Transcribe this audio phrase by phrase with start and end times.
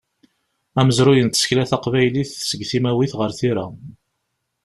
[0.79, 3.65] Amezruy n tsekla taqbaylit seg timawit ɣer tira.